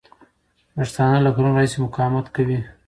[0.75, 2.59] پښتانه له کلونو راهیسې مقاومت کوله.